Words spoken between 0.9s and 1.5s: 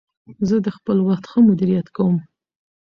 وخت ښه